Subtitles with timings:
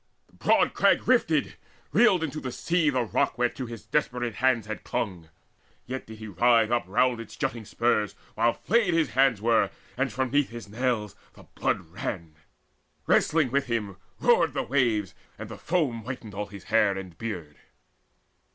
[0.25, 1.57] The broad crag rifted
[1.91, 5.29] reeled into the sea, The rock whereto his desperate hands had clung;
[5.85, 10.11] Yet did he writhe up round its jutting spurs, While flayed his hands were, and
[10.11, 12.33] from 'neath his nails The blood ran.
[13.05, 17.57] Wrestling with him roared the waves, And the foam whitened all his hair and beard.